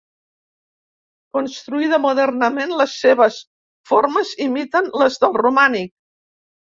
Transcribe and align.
Construïda 1.37 1.99
modernament, 2.05 2.73
les 2.79 2.95
seves 3.01 3.37
formes 3.91 4.31
imiten 4.47 4.89
les 5.03 5.19
del 5.25 5.37
romànic. 5.43 5.93